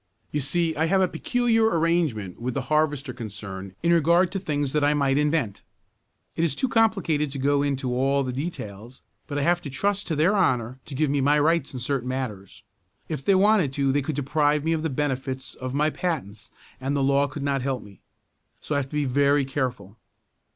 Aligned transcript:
You 0.31 0.39
see 0.39 0.75
I 0.75 0.85
have 0.85 0.99
a 0.99 1.07
peculiar 1.07 1.65
arrangement 1.67 2.41
with 2.41 2.55
the 2.55 2.61
harvester 2.73 3.13
concern 3.13 3.75
in 3.83 3.93
regard 3.93 4.31
to 4.31 4.39
things 4.39 4.73
that 4.73 4.83
I 4.83 4.95
might 4.95 5.19
invent. 5.19 5.61
It 6.35 6.43
is 6.43 6.55
too 6.55 6.67
complicated 6.67 7.29
to 7.29 7.37
go 7.37 7.61
into 7.61 7.93
all 7.93 8.23
the 8.23 8.33
details, 8.33 9.03
but 9.27 9.37
I 9.37 9.43
have 9.43 9.61
to 9.61 9.69
trust 9.69 10.07
to 10.07 10.15
their 10.15 10.35
honor 10.35 10.79
to 10.85 10.95
give 10.95 11.11
me 11.11 11.21
my 11.21 11.37
rights 11.39 11.71
in 11.71 11.79
certain 11.79 12.09
matters. 12.09 12.63
If 13.09 13.23
they 13.23 13.35
wanted 13.35 13.73
to 13.73 13.91
they 13.91 14.01
could 14.01 14.15
deprive 14.15 14.63
me 14.63 14.73
of 14.73 14.81
the 14.81 14.89
benefits 14.89 15.53
of 15.53 15.75
my 15.75 15.91
patents 15.91 16.49
and 16.79 16.95
the 16.95 17.03
law 17.03 17.27
could 17.27 17.43
not 17.43 17.61
help 17.61 17.83
me. 17.83 17.99
So 18.59 18.73
I 18.73 18.79
have 18.79 18.89
to 18.89 18.95
be 18.95 19.05
very 19.05 19.45
careful. 19.45 19.97